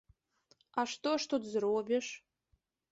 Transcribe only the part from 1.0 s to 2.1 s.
ж тут зробіш?